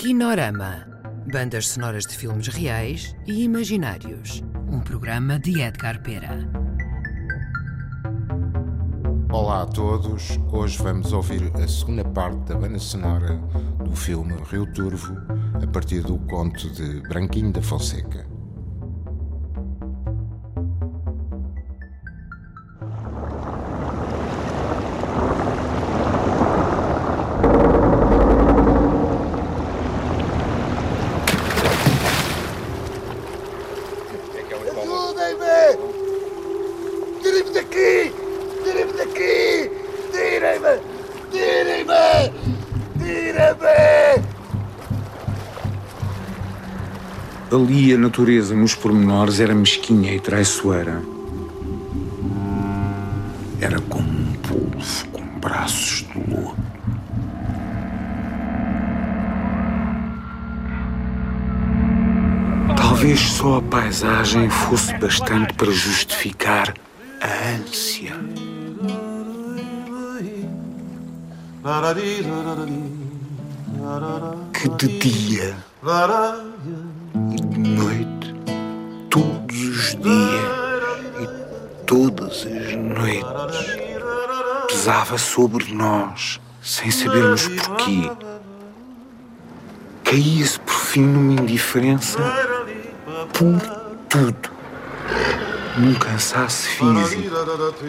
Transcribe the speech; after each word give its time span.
Kinorama. 0.00 0.86
Bandas 1.30 1.68
sonoras 1.68 2.06
de 2.06 2.16
filmes 2.16 2.48
reais 2.48 3.14
e 3.26 3.42
imaginários. 3.42 4.42
Um 4.66 4.80
programa 4.80 5.38
de 5.38 5.60
Edgar 5.60 6.02
Pera. 6.02 6.38
Olá 9.30 9.60
a 9.60 9.66
todos. 9.66 10.38
Hoje 10.50 10.82
vamos 10.82 11.12
ouvir 11.12 11.52
a 11.54 11.68
segunda 11.68 12.02
parte 12.02 12.48
da 12.48 12.56
banda 12.56 12.78
sonora 12.78 13.36
do 13.84 13.94
filme 13.94 14.32
Rio 14.50 14.64
Turvo, 14.72 15.14
a 15.62 15.66
partir 15.66 16.00
do 16.00 16.16
conto 16.20 16.70
de 16.70 17.02
Branquinho 17.06 17.52
da 17.52 17.60
Fonseca. 17.60 18.29
Ali 47.52 47.92
a 47.92 47.98
natureza 47.98 48.54
nos 48.54 48.76
pormenores 48.76 49.40
era 49.40 49.52
mesquinha 49.52 50.14
e 50.14 50.20
traiçoeira. 50.20 51.02
Era 53.60 53.80
como 53.80 54.08
um 54.08 54.32
polvo 54.34 55.08
com 55.10 55.40
braços 55.40 56.06
de 56.06 56.30
lua. 56.30 56.54
Talvez 62.76 63.18
só 63.18 63.56
a 63.56 63.62
paisagem 63.62 64.48
fosse 64.48 64.96
bastante 64.98 65.52
para 65.54 65.72
justificar 65.72 66.72
a 67.20 67.56
ânsia. 67.56 68.14
Que 74.52 74.68
de 74.68 74.98
dia 75.00 75.56
noite, 77.60 78.34
todos 79.08 79.56
os 79.56 79.94
dias 79.96 80.60
e 81.20 81.84
todas 81.86 82.46
as 82.46 82.74
noites, 82.74 83.76
pesava 84.68 85.18
sobre 85.18 85.72
nós, 85.74 86.40
sem 86.62 86.90
sabermos 86.90 87.48
porquê. 87.48 88.10
Caía-se 90.04 90.58
por 90.60 90.74
fim 90.74 91.02
numa 91.02 91.40
indiferença 91.40 92.18
por 93.32 93.60
tudo. 94.08 94.50
Num 95.78 95.94
cansaço 95.94 96.68
físico 96.68 97.22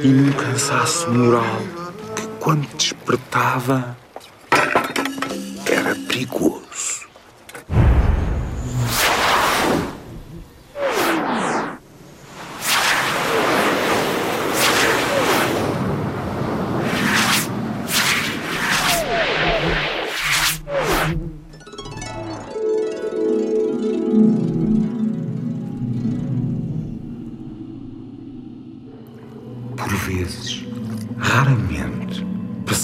e 0.04 0.08
num 0.08 0.32
cansaço 0.34 1.10
moral 1.10 1.58
que, 2.16 2.28
quando 2.40 2.68
despertava, 2.78 3.98
era 5.66 5.96
perigoso. 6.08 6.71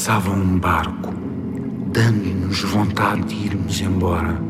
Passava 0.07 0.31
um 0.31 0.57
barco, 0.57 1.13
dando-nos 1.91 2.63
vontade 2.63 3.23
de 3.23 3.47
irmos 3.47 3.81
embora. 3.81 4.41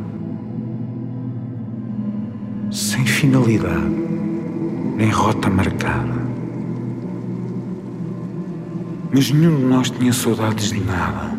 Sem 2.69 3.03
finalidade, 3.03 3.89
nem 4.97 5.09
rota 5.09 5.49
marcada. 5.49 6.13
Mas 9.11 9.31
nenhum 9.31 9.57
de 9.57 9.63
nós 9.65 9.89
tinha 9.89 10.13
saudades 10.13 10.71
de 10.71 10.79
nada. 10.79 11.35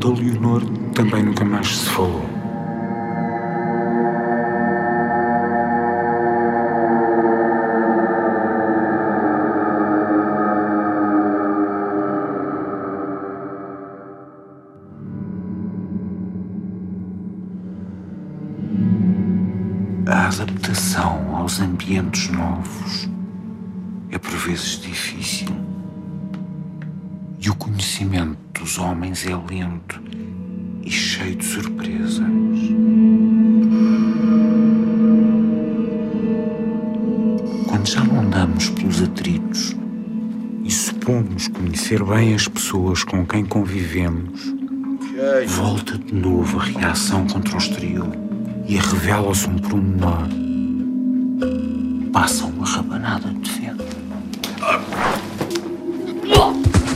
Da 0.00 0.08
Leonor 0.08 0.62
também 0.94 1.22
nunca 1.22 1.44
mais 1.44 1.76
se 1.76 1.90
falou. 1.90 2.24
A 20.06 20.26
adaptação 20.28 21.36
aos 21.36 21.60
ambientes 21.60 22.30
novos 22.30 23.08
é 24.10 24.18
por 24.18 24.30
vezes 24.30 24.80
difícil. 24.80 25.48
E 27.38 27.50
o 27.50 27.54
conhecimento 27.54 28.38
dos 28.58 28.78
homens 28.78 29.26
é 29.26 29.36
lento 29.36 30.02
e 30.82 30.90
cheio 30.90 31.36
de 31.36 31.44
surpresas. 31.44 32.26
Quando 37.68 37.86
já 37.86 38.02
não 38.02 38.20
andamos 38.20 38.70
pelos 38.70 39.02
atritos 39.02 39.76
e 40.64 40.70
supomos 40.70 41.46
conhecer 41.48 42.02
bem 42.02 42.34
as 42.34 42.48
pessoas 42.48 43.04
com 43.04 43.24
quem 43.26 43.44
convivemos, 43.44 44.54
volta 45.46 45.98
de 45.98 46.14
novo 46.14 46.58
a 46.58 46.64
reação 46.64 47.26
contra 47.26 47.54
o 47.54 47.58
exterior 47.58 48.29
e 48.70 48.76
revela-se 48.76 49.48
um 49.48 49.58
promenor. 49.58 50.28
Passa 52.12 52.44
uma 52.44 52.64
rabanada 52.64 53.28
de 53.30 53.50
vento 53.50 53.84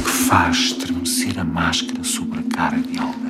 que 0.05 0.11
faz 0.29 0.57
estremecer 0.57 1.37
a 1.37 1.43
máscara 1.43 2.05
sobre 2.05 2.39
a 2.39 2.43
cara 2.57 2.79
de 2.79 2.97
alguém. 2.97 3.25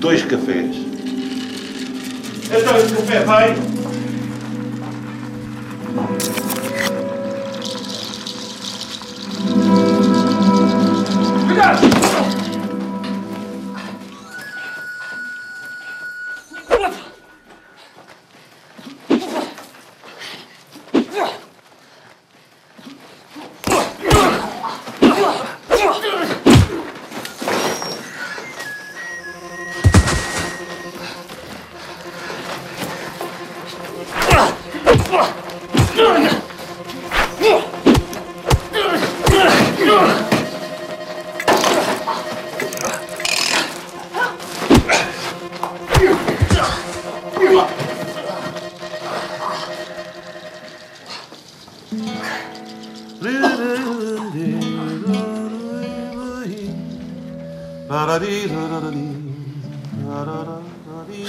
Dois 0.00 0.24
cafés. 0.24 0.76
Então 2.50 2.76
esse 2.76 2.92
café 2.92 3.24
vai. 3.24 3.75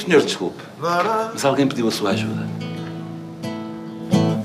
Senhor, 0.07 0.23
desculpe, 0.23 0.63
mas 0.79 1.43
alguém 1.43 1.67
pediu 1.67 1.87
a 1.87 1.91
sua 1.91 2.11
ajuda. 2.11 2.47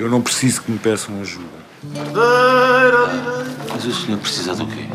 Eu 0.02 0.10
não 0.10 0.20
preciso 0.20 0.62
que 0.62 0.72
me 0.72 0.81
peçam 0.81 1.20
ajuda. 1.20 1.46
Mas 3.70 3.84
o 3.84 3.93
senhor 3.93 4.19
precisa 4.19 4.52
do 4.52 4.66
quê? 4.66 4.88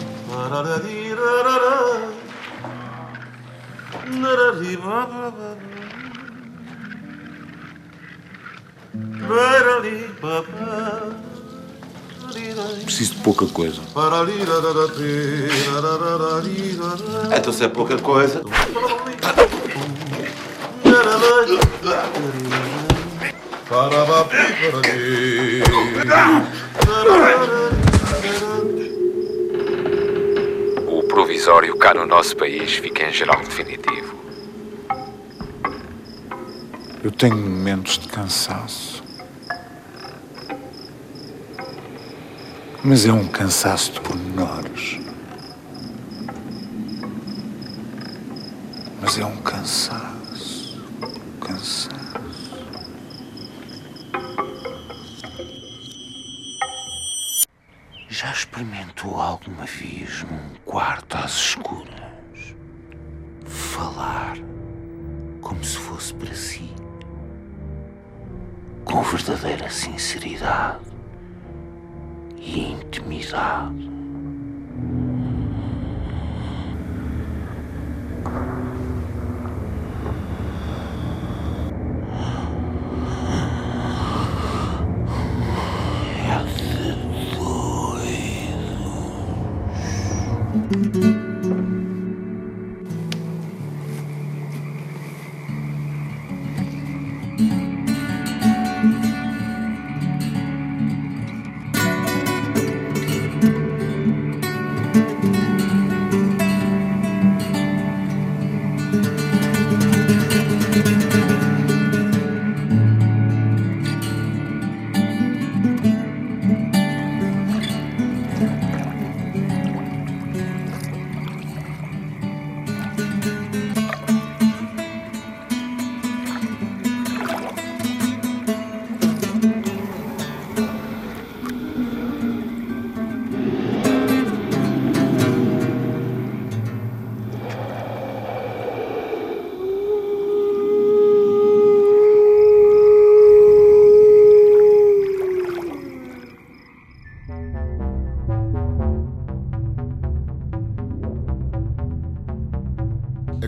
Preciso 12.84 13.14
de 13.14 13.22
pouca 13.22 13.48
coisa. 13.48 13.82
Então 17.38 17.54
se 17.54 17.64
é 17.64 17.70
pouca 17.70 17.98
coisa. 17.98 18.42
O 30.88 31.04
provisório 31.04 31.76
cá 31.78 31.94
no 31.94 32.06
nosso 32.06 32.38
país 32.38 32.78
fica 32.78 33.04
em 33.04 33.12
geral 33.12 33.42
definitivo. 33.42 34.16
Eu 37.04 37.12
tenho 37.12 37.36
momentos 37.36 37.98
de 37.98 38.08
cansaço. 38.08 39.04
Mas 42.82 43.06
é 43.06 43.12
um 43.12 43.28
cansaço 43.28 43.92
de 43.92 44.00
pormenores. 44.00 45.00
Mas 49.02 49.20
é 49.20 49.26
um 49.26 49.36
cansaço. 49.42 50.07
Já 58.20 58.32
experimentou 58.32 59.22
alguma 59.22 59.66
vez 59.66 60.24
num 60.24 60.56
quarto 60.66 61.18
às 61.18 61.34
escuras 61.36 62.56
falar 63.46 64.36
como 65.40 65.64
se 65.64 65.78
fosse 65.78 66.16
para 66.16 66.34
si? 66.34 66.74
Com 68.86 69.04
verdadeira 69.04 69.70
sinceridade 69.70 70.84
e 72.38 72.72
intimidade. 72.72 73.87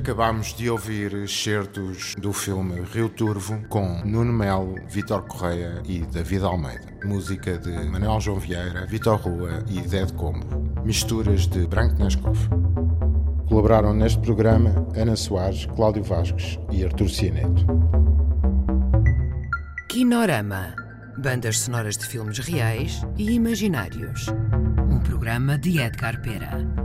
Acabámos 0.10 0.56
de 0.56 0.68
ouvir 0.68 1.14
excertos 1.14 2.16
do 2.16 2.34
filme 2.34 2.82
Rio 2.82 3.10
Turvo 3.10 3.62
com 3.70 4.02
Nuno 4.04 4.34
Melo, 4.34 4.74
Vitor 4.88 5.22
Correia 5.28 5.84
e 5.86 6.00
David 6.00 6.44
Almeida. 6.44 6.88
Música 7.06 7.60
de 7.60 7.70
Manuel 7.88 8.20
João 8.20 8.40
Vieira, 8.40 8.88
Vitor 8.88 9.20
Rua 9.20 9.64
e 9.70 9.80
Dead 9.82 10.12
Combo. 10.14 10.48
Misturas 10.84 11.46
de 11.46 11.68
Branco 11.68 12.04
Nescov. 12.04 12.36
Colaboraram 13.48 13.94
neste 13.94 14.20
programa 14.22 14.88
Ana 14.96 15.16
Soares, 15.16 15.68
Cláudio 15.76 16.04
Vasques 16.04 16.58
e 16.72 16.84
Artur 16.84 17.08
Cianeto. 17.08 17.68
Kinorama. 19.90 20.74
Bandas 21.20 21.60
sonoras 21.60 21.96
de 21.96 22.08
filmes 22.08 22.40
reais 22.40 23.04
e 23.16 23.30
imaginários. 23.30 24.26
Um 24.90 25.00
programa 25.02 25.56
de 25.56 25.80
Edgar 25.80 26.20
Pera. 26.24 26.79